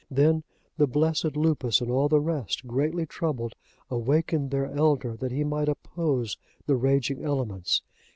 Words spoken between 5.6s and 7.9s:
oppose the raging elements.